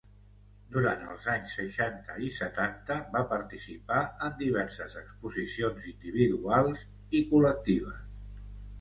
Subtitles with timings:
[0.75, 6.87] Durant els anys seixanta i setanta va participar en diverses exposicions individuals
[7.21, 8.07] i col·lectives.